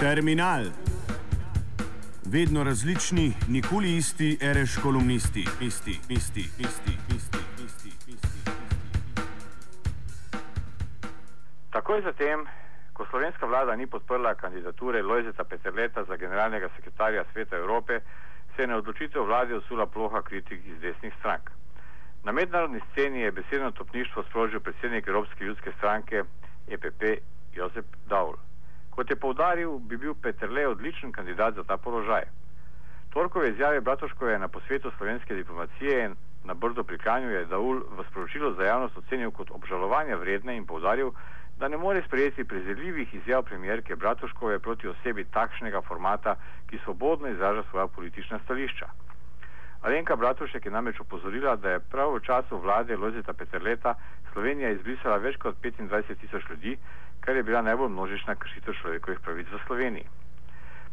Terminal. 0.00 0.64
Vedno 2.32 2.64
različni, 2.64 3.32
nikoli 3.48 3.96
isti, 3.96 4.38
reš 4.40 4.76
kolumnisti, 4.82 5.44
isti, 5.60 5.90
isti, 6.08 6.40
isti, 6.40 6.92
isti, 7.16 7.38
isti, 7.64 7.88
isti. 8.06 8.50
Takoj 11.70 12.02
zatem, 12.02 12.46
ko 12.92 13.06
slovenska 13.10 13.46
vlada 13.46 13.76
ni 13.76 13.86
podprla 13.86 14.34
kandidature 14.34 15.02
Lojzeta 15.02 15.44
Peterleta 15.44 16.04
za 16.04 16.16
generalnega 16.16 16.68
sekretarja 16.76 17.24
Sveta 17.32 17.56
Evrope, 17.56 18.00
se 18.56 18.62
je 18.62 18.66
na 18.66 18.76
odločitev 18.76 19.26
vlade 19.26 19.54
osula 19.54 19.86
ploha 19.86 20.22
kritik 20.22 20.60
iz 20.66 20.80
desnih 20.80 21.14
strank. 21.18 21.50
Na 22.24 22.32
mednarodni 22.32 22.80
sceni 22.92 23.20
je 23.20 23.32
besedno 23.32 23.70
topništvo 23.70 24.22
sprožil 24.30 24.60
predsednik 24.60 25.08
Evropske 25.08 25.44
ljudske 25.44 25.72
stranke 25.78 26.22
EPP 26.68 27.02
Josep 27.54 27.86
Daul. 28.08 28.47
Kot 28.98 29.10
je 29.10 29.16
povdaril, 29.16 29.76
bi 29.78 29.96
bil 29.96 30.14
Peterle 30.18 30.66
odličen 30.66 31.12
kandidat 31.12 31.54
za 31.54 31.62
ta 31.64 31.76
položaj. 31.76 32.24
Torkove 33.14 33.50
izjave 33.50 33.80
Bratoškove 33.80 34.38
na 34.38 34.48
posvetu 34.48 34.90
slovenske 34.96 35.34
diplomacije 35.34 36.10
na 36.44 36.54
Brdo 36.54 36.82
pri 36.84 36.98
Kranju 36.98 37.30
je 37.30 37.44
Daul 37.44 37.78
v 37.78 38.04
sporočilu 38.10 38.54
za 38.54 38.64
javnost 38.64 38.98
ocenil 38.98 39.30
kot 39.30 39.50
obžalovanja 39.54 40.16
vredne 40.16 40.56
in 40.56 40.66
povdaril, 40.66 41.12
da 41.58 41.68
ne 41.68 41.76
more 41.76 42.02
sprejeti 42.06 42.44
prezirljivih 42.44 43.14
izjav 43.14 43.42
premijerke 43.42 43.96
Bratoškove 43.96 44.58
proti 44.58 44.88
osebi 44.88 45.24
takšnega 45.24 45.80
formata, 45.80 46.34
ki 46.66 46.78
svobodno 46.84 47.28
izraža 47.28 47.62
svoja 47.70 47.86
politična 47.86 48.38
stališča. 48.44 48.88
Alenka 49.82 50.16
Bratušek 50.16 50.64
je 50.66 50.70
namreč 50.70 51.00
opozorila, 51.00 51.56
da 51.56 51.70
je 51.70 51.80
prav 51.80 52.14
v 52.14 52.20
času 52.20 52.58
vlade 52.58 52.96
Lozita 52.96 53.32
Peterleta 53.32 53.94
Slovenija 54.32 54.70
izbrisala 54.70 55.16
več 55.22 55.36
kot 55.38 55.56
25 55.62 56.14
tisoč 56.20 56.48
ljudi, 56.50 56.76
kar 57.20 57.36
je 57.36 57.42
bila 57.42 57.62
najbolj 57.62 57.88
množična 57.88 58.34
kršitev 58.34 58.74
človekovih 58.80 59.20
pravic 59.20 59.46
v 59.52 59.60
Sloveniji. 59.66 60.06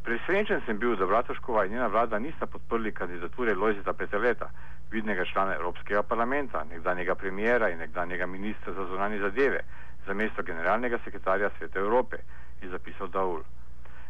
Presrečen 0.05 0.61
sem 0.65 0.77
bil, 0.77 0.95
da 0.95 1.05
Bratuškova 1.05 1.65
in 1.65 1.71
njena 1.71 1.87
vlada 1.87 2.19
nista 2.19 2.45
podprli 2.45 2.91
kandidature 2.93 3.55
Lozita 3.55 3.93
Peterleta, 3.93 4.49
vidnega 4.91 5.25
člana 5.25 5.55
Evropskega 5.55 6.03
parlamenta, 6.03 6.63
nekdanjega 6.69 7.15
premijera 7.15 7.69
in 7.69 7.79
nekdanjega 7.79 8.25
ministra 8.25 8.73
za 8.73 8.85
zunanje 8.85 9.19
zadeve, 9.19 9.63
za 10.05 10.13
mesto 10.13 10.43
generalnega 10.43 10.99
sekretarja 11.03 11.49
Sveta 11.57 11.79
Evrope, 11.79 12.17
je 12.61 12.69
zapisal 12.69 13.07
Daul. 13.07 13.41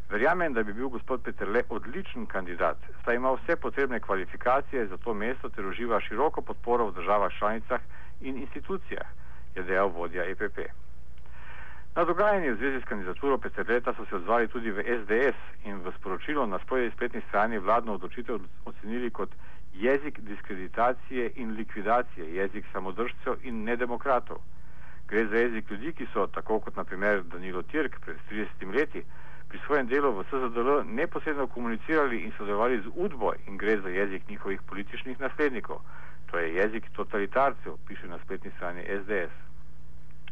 Verjamem, 0.10 0.54
da 0.54 0.64
bi 0.64 0.74
bil 0.74 0.90
gospod 0.90 1.22
Peterle 1.24 1.64
odličen 1.70 2.26
kandidat, 2.26 2.78
saj 3.06 3.16
ima 3.16 3.32
vse 3.32 3.56
potrebne 3.56 4.00
kvalifikacije 4.00 4.88
za 4.88 4.98
to 4.98 5.14
mesto 5.14 5.50
ter 5.50 5.66
uživa 5.66 6.00
široko 6.00 6.42
podporo 6.42 6.88
v 6.88 6.94
državah 6.94 7.32
članicah 7.40 7.82
in 8.22 8.38
institucijah, 8.38 9.08
je 9.56 9.64
dejal 9.64 9.88
vodja 9.88 10.26
EPP. 10.30 10.60
Na 11.96 12.04
dogajanje 12.04 12.52
v 12.52 12.58
zvezi 12.58 12.82
s 12.82 12.90
kandidaturo 12.90 13.38
Peterleta 13.38 13.94
so 13.94 14.06
se 14.06 14.16
odzvali 14.16 14.48
tudi 14.48 14.72
v 14.72 14.84
SDS 14.84 15.66
in 15.66 15.80
v 15.80 15.94
sporočilo 16.00 16.46
na 16.46 16.60
svoji 16.68 16.92
spletni 16.92 17.22
strani 17.28 17.58
vladno 17.58 17.94
odločitev 17.94 18.40
ocenili 18.66 19.10
kot 19.10 19.30
jezik 19.74 20.20
diskreditacije 20.20 21.32
in 21.36 21.56
likvidacije, 21.56 22.36
jezik 22.36 22.66
samodržcev 22.74 23.36
in 23.44 23.64
nedemokratov. 23.64 24.38
Gre 25.08 25.26
za 25.26 25.38
jezik 25.38 25.72
ljudi, 25.72 25.94
ki 25.94 26.08
so, 26.14 26.28
tako 26.28 26.60
kot 26.60 26.76
naprimer 26.76 27.24
Danilo 27.24 27.62
Tirk 27.62 28.00
pred 28.06 28.18
30 28.32 28.76
leti, 28.76 29.04
pri 29.56 29.64
svojem 29.72 29.88
delu 29.88 30.12
v 30.12 30.28
SZDL 30.28 30.84
neposredno 30.84 31.48
komunicirali 31.48 32.28
in 32.28 32.32
sodelovali 32.36 32.84
z 32.84 32.92
UDBO 32.92 33.32
in 33.48 33.56
gre 33.58 33.80
za 33.80 33.90
jezik 33.90 34.28
njihovih 34.30 34.62
političnih 34.62 35.20
naslednikov. 35.20 35.80
To 36.32 36.38
je 36.38 36.56
jezik 36.56 36.84
totalitarcev, 36.92 37.80
piše 37.88 38.08
na 38.08 38.20
spletni 38.20 38.52
strani 38.56 38.84
SDS. 38.84 39.32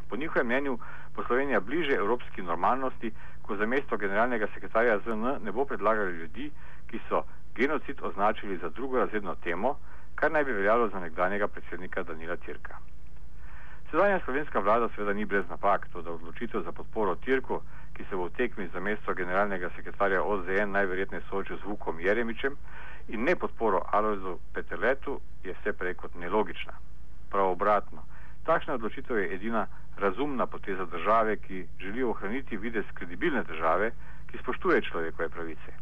Po 0.09 0.15
njihovem 0.15 0.47
mnenju 0.47 0.77
bo 1.15 1.23
Slovenija 1.23 1.59
bliže 1.59 1.95
evropski 1.95 2.41
normalnosti, 2.41 3.11
ko 3.41 3.55
za 3.55 3.65
mesto 3.65 3.97
generalnega 3.97 4.47
sekretarja 4.53 4.99
ZN 4.99 5.39
ne 5.43 5.51
bo 5.51 5.65
predlagali 5.65 6.11
ljudi, 6.11 6.51
ki 6.91 6.99
so 7.07 7.23
genocid 7.55 8.03
označili 8.03 8.57
za 8.57 8.69
drugorazredno 8.69 9.35
temo, 9.35 9.77
kar 10.15 10.31
naj 10.31 10.43
bi 10.43 10.51
veljalo 10.51 10.89
za 10.89 10.99
nekdanjega 10.99 11.47
predsednika 11.47 12.03
Danila 12.03 12.35
Tirka. 12.35 12.75
Sedanja 13.91 14.19
slovenska 14.25 14.59
vlada 14.59 14.89
seveda 14.89 15.13
ni 15.13 15.25
brez 15.25 15.45
napak, 15.49 15.87
to 15.93 16.01
da 16.01 16.11
odločitev 16.11 16.61
za 16.61 16.71
podporo 16.71 17.15
Tirku, 17.15 17.61
ki 17.93 18.05
se 18.09 18.15
bo 18.15 18.25
v 18.25 18.35
tekmi 18.37 18.67
za 18.73 18.79
mesto 18.79 19.13
generalnega 19.13 19.69
sekretarja 19.75 20.23
OZN 20.23 20.71
najverjetneje 20.71 21.23
soočil 21.29 21.57
z 21.57 21.63
Vukom 21.63 21.99
Jeremičem 21.99 22.57
in 23.07 23.23
ne 23.23 23.35
podporo 23.35 23.81
Alozu 23.91 24.37
Peterletu, 24.53 25.19
je 25.43 25.53
vse 25.53 25.73
prej 25.73 25.93
kot 25.93 26.15
nelogična. 26.15 26.73
Prav 27.29 27.51
obratno, 27.51 28.03
takšna 28.45 28.73
odločitev 28.73 29.17
je 29.17 29.33
edina 29.35 29.67
razumna 29.97 30.45
poteza 30.45 30.85
države, 30.85 31.37
ki 31.37 31.65
želi 31.79 32.03
ohraniti 32.03 32.57
videz 32.57 32.85
kredibilne 32.93 33.43
države, 33.43 33.91
ki 34.31 34.37
spoštuje 34.37 34.81
človekove 34.81 35.29
pravice. 35.29 35.73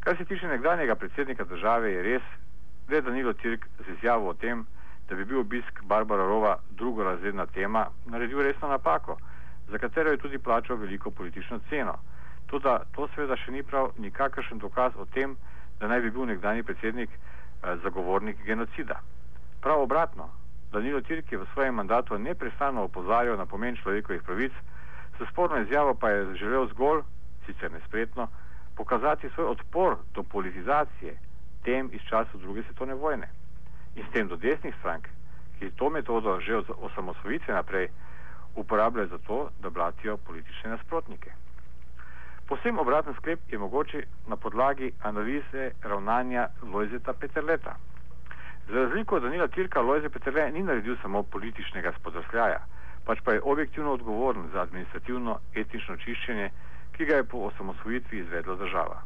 Kar 0.00 0.16
se 0.16 0.24
tiče 0.24 0.48
nekdanjega 0.48 0.94
predsednika 0.94 1.44
države, 1.44 1.92
je 1.92 2.02
res, 2.02 2.22
da 2.88 2.96
je 2.96 3.02
Danilo 3.02 3.32
Tirk 3.32 3.66
z 3.86 3.92
izjavo 3.96 4.28
o 4.28 4.34
tem, 4.34 4.66
da 5.08 5.14
bi 5.14 5.24
bil 5.24 5.40
obisk 5.40 5.82
Barbara 5.82 6.26
Rova 6.26 6.58
drugorazredna 6.70 7.46
tema, 7.46 7.86
naredil 8.06 8.42
resno 8.42 8.68
napako, 8.68 9.18
za 9.68 9.78
katero 9.78 10.10
je 10.10 10.16
tudi 10.16 10.38
plačal 10.38 10.76
veliko 10.76 11.10
politično 11.10 11.60
ceno. 11.68 11.98
Tudi 12.46 12.68
to 12.94 13.08
seveda 13.14 13.36
še 13.36 13.52
ni 13.52 13.62
prav 13.62 13.90
nikakršen 13.98 14.58
dokaz 14.58 14.92
o 14.96 15.04
tem, 15.04 15.36
da 15.80 15.88
naj 15.88 16.00
bi 16.00 16.10
bil 16.10 16.26
nekdani 16.26 16.62
predsednik 16.62 17.10
eh, 17.10 17.76
zagovornik 17.82 18.44
genocida. 18.46 19.00
Prav 19.60 19.82
obratno, 19.82 20.30
Danilo 20.72 21.00
Tirk 21.00 21.32
je 21.32 21.38
v 21.38 21.46
svojem 21.52 21.74
mandatu 21.74 22.18
neprestano 22.18 22.84
opozarjal 22.84 23.36
na 23.36 23.46
pomen 23.46 23.76
človekovih 23.76 24.22
pravic, 24.22 24.52
s 25.18 25.28
sporno 25.30 25.58
izjavo 25.62 25.94
pa 25.94 26.10
je 26.10 26.34
želel 26.34 26.66
zgolj, 26.68 27.02
sicer 27.46 27.72
nespretno, 27.72 28.28
pokazati 28.76 29.30
svoj 29.34 29.46
odpor 29.46 29.96
do 30.14 30.22
politizacije 30.22 31.18
tem 31.64 31.90
iz 31.92 32.00
času 32.08 32.38
druge 32.38 32.62
svetovne 32.62 32.94
vojne 32.94 33.28
in 33.96 34.04
s 34.04 34.12
tem 34.12 34.28
do 34.28 34.36
desnih 34.36 34.74
strank, 34.78 35.08
ki 35.58 35.70
to 35.70 35.90
metodo 35.90 36.40
že 36.40 36.56
od 36.56 36.70
osamosvojitve 36.80 37.54
naprej 37.54 37.88
uporabljajo 38.56 39.08
za 39.08 39.18
to, 39.18 39.48
da 39.62 39.70
blatijo 39.70 40.16
politične 40.16 40.70
nasprotnike. 40.70 41.30
Posebno 42.48 42.80
obraten 42.80 43.14
sklep 43.14 43.40
je 43.52 43.58
mogoče 43.58 44.02
na 44.28 44.36
podlagi 44.36 44.92
analize 45.02 45.70
ravnanja 45.82 46.48
Lojzeta 46.72 47.12
Peterleta. 47.12 47.76
Za 48.68 48.74
razliko 48.74 49.16
od 49.16 49.22
Danila 49.22 49.48
Tirka, 49.48 49.80
Lojze 49.80 50.08
Peterle 50.08 50.50
ni 50.50 50.62
naredil 50.62 50.96
samo 51.02 51.22
političnega 51.22 51.92
spodrsljaja, 51.98 52.60
pač 53.04 53.18
pa 53.24 53.32
je 53.32 53.42
objektivno 53.42 53.92
odgovoren 53.92 54.48
za 54.52 54.60
administrativno 54.60 55.38
etično 55.54 55.96
čiščenje, 55.96 56.50
ki 56.92 57.04
ga 57.04 57.16
je 57.16 57.24
po 57.24 57.38
osamosvojitvi 57.38 58.18
izvedla 58.18 58.54
država. 58.54 59.02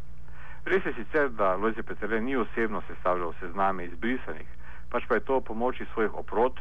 Res 0.65 0.85
je 0.87 0.93
sicer, 0.93 1.29
da 1.31 1.57
Lojze 1.57 1.83
Peterle 1.83 2.21
ni 2.21 2.37
osebno 2.37 2.83
sestavljal 2.89 3.33
sezname 3.41 3.85
izbrisanih, 3.85 4.49
pač 4.91 5.05
pa 5.09 5.15
je 5.15 5.27
to 5.29 5.41
pomoči 5.41 5.87
svojih 5.93 6.15
oprot, 6.15 6.61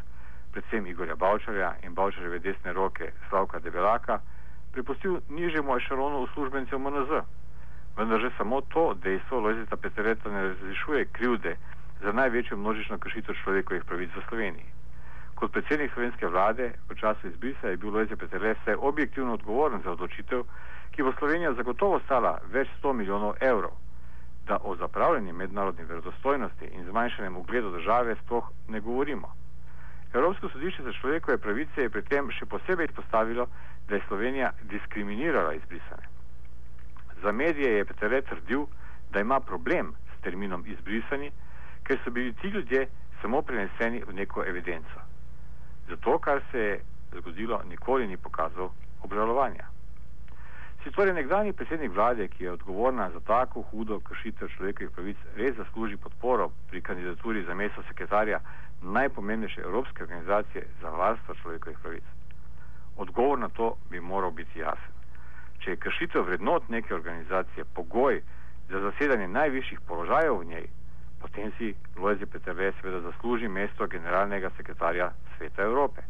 predvsem 0.52 0.88
Igorja 0.88 1.16
Bavčarja 1.16 1.76
in 1.84 1.94
Bavčarjeve 1.94 2.40
desne 2.40 2.74
roke 2.74 3.12
Slavka 3.30 3.60
Debelaka, 3.60 4.20
pripustil 4.72 5.20
nižjemu 5.30 5.78
ešalonu 5.78 6.20
uslužbencev 6.20 6.80
MNZ. 6.80 7.22
Vendar 7.98 8.20
že 8.20 8.32
samo 8.38 8.62
to 8.62 8.94
dejstvo 8.94 9.40
Lojzeta 9.40 9.78
Peterleta 9.78 10.30
ne 10.30 10.44
razlišuje 10.48 11.06
krivde 11.06 11.56
za 12.02 12.12
največjo 12.12 12.58
množično 12.58 12.98
kršitev 12.98 13.36
človekovih 13.44 13.84
pravic 13.84 14.10
v 14.16 14.24
Sloveniji. 14.30 14.70
Kot 15.36 15.52
predsednik 15.52 15.94
slovenske 15.94 16.28
vlade 16.28 16.72
v 16.90 16.96
času 16.96 17.28
izbrisa 17.28 17.68
je 17.68 17.78
bil 17.78 17.94
Lojze 17.94 18.16
Peterle 18.16 18.54
vse 18.54 18.76
objektivno 18.76 19.34
odgovoren 19.34 19.81
za 19.84 19.92
odločitev, 19.92 20.44
ki 20.92 21.04
bo 21.04 21.14
Slovenijo 21.20 21.54
zagotovo 21.54 22.00
stala 22.00 22.40
več 22.52 22.68
sto 22.78 22.94
milijonov 22.94 23.36
evrov 23.40 23.72
da 24.50 24.58
o 24.64 24.76
zapravljanju 24.76 25.34
mednarodne 25.34 25.84
verodostojnosti 25.84 26.66
in 26.66 26.86
zmanjšanjem 26.86 27.38
ugledu 27.38 27.72
države 27.72 28.16
sploh 28.16 28.52
ne 28.68 28.80
govorimo. 28.80 29.28
Sodišče 30.59 30.83
za 30.83 30.91
človekove 30.91 31.38
pravice 31.38 31.81
je 31.81 31.89
pri 31.89 32.01
tem 32.03 32.27
še 32.35 32.44
posebej 32.51 32.89
izpostavilo, 32.89 33.45
da 33.88 33.95
je 33.95 34.01
Slovenija 34.07 34.50
diskriminirala 34.67 35.53
izbrisane. 35.56 36.03
Za 37.23 37.31
medije 37.31 37.77
je 37.77 37.85
Peterle 37.85 38.19
trdil, 38.27 38.65
da 39.13 39.23
ima 39.23 39.39
problem 39.39 39.94
s 40.11 40.19
terminom 40.21 40.65
izbrisani, 40.67 41.31
ker 41.88 42.01
so 42.03 42.11
bili 42.11 42.33
ti 42.41 42.51
ljudje 42.51 42.89
samo 43.21 43.41
preneseni 43.41 44.03
v 44.03 44.17
neko 44.19 44.44
evidenco. 44.44 45.00
Zato, 45.88 46.19
kar 46.19 46.44
se 46.51 46.59
je 46.59 46.81
zgodilo, 47.21 47.61
nikoli 47.69 48.07
ni 48.07 48.17
pokazal 48.17 48.73
obžalovanja. 49.03 49.63
Si 50.84 50.92
torej 50.92 51.14
nekdani 51.14 51.52
predsednik 51.54 51.92
vlade, 51.92 52.28
ki 52.28 52.44
je 52.44 52.52
odgovorna 52.52 53.10
za 53.12 53.20
tako 53.20 53.62
hudo 53.62 54.00
kršitev 54.00 54.48
človekovih 54.48 54.92
pravic, 54.96 55.18
res 55.36 55.56
zasluži 55.58 55.98
podporo 55.98 56.52
pri 56.70 56.81
kandidaturi 56.81 57.44
za 57.44 57.54
mesto 57.54 57.84
sekretarja 57.88 58.40
najpomembnejše 58.81 59.62
evropske 59.62 60.04
organizacije 60.04 60.64
za 60.81 60.90
varstvo 60.90 61.36
človekovih 61.36 61.80
pravic? 61.84 62.04
Odgovor 62.98 63.40
na 63.40 63.50
to 63.50 63.76
bi 63.90 64.00
moral 64.00 64.31
biti 64.31 64.60
jasen. 64.60 64.94
Če 65.60 65.72
je 65.72 65.78
kršitev 65.78 66.24
vrednot 66.26 66.70
neke 66.70 66.96
organizacije 66.96 67.66
pogoj 67.76 68.22
za 68.70 68.80
zasedanje 68.80 69.28
najvišjih 69.28 69.81
položajev 69.88 70.38
v 70.40 70.46
njej, 70.46 70.68
potem 71.22 71.52
si 71.58 71.74
Lojze 71.98 72.26
Peterle 72.26 72.72
seveda 72.80 73.02
zasluži 73.02 73.48
mesto 73.48 73.88
generalnega 73.88 74.50
sekretarja 74.58 75.12
Sveta 75.38 75.64
Evrope. 75.64 76.02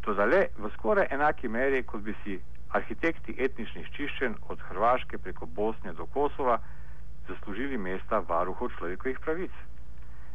To 0.00 0.14
da 0.14 0.24
le 0.24 0.46
v 0.58 0.70
skoraj 0.76 1.10
enaki 1.10 1.48
meri, 1.48 1.82
kot 1.82 2.00
bi 2.00 2.14
si 2.22 2.38
arhitekti 2.72 3.34
etničnih 3.38 3.88
čiščenj 3.96 4.34
od 4.48 4.60
Hrvaške 4.68 5.18
preko 5.18 5.46
Bosne 5.46 5.92
do 5.92 6.06
Kosova 6.06 6.58
zaslužili 7.28 7.78
mesta 7.78 8.18
varuhov 8.28 8.70
človekovih 8.76 9.20
pravic. 9.20 9.50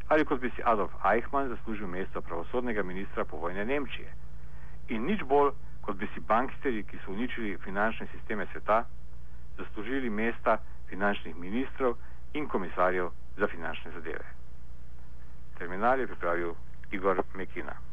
Ali 0.08 0.26
kot 0.26 0.40
bi 0.40 0.50
si 0.56 0.66
Adolf 0.66 0.94
Eichmann 1.14 1.50
zaslužil 1.50 1.88
mesto 1.88 2.22
pravosodnega 2.22 2.84
ministra 2.84 3.26
povojne 3.26 3.66
Nemčije. 3.66 4.10
In 4.90 5.06
nič 5.06 5.24
bolj, 5.24 5.54
kot 5.82 5.98
bi 5.98 6.08
si 6.14 6.20
banksteri, 6.20 6.84
ki 6.84 7.00
so 7.06 7.12
uničili 7.12 7.58
finančne 7.64 8.08
sisteme 8.12 8.48
sveta, 8.52 8.84
zaslužili 9.58 10.10
mesta 10.10 10.58
finančnih 10.90 11.36
ministrov 11.36 11.96
in 12.34 12.48
komisarjev 12.48 13.10
za 13.38 13.48
finančne 13.48 13.92
zadeve. 13.92 14.26
Terminal 15.58 16.00
je 16.00 16.08
pripravil 16.08 16.54
Igor 16.92 17.24
Mekina. 17.34 17.93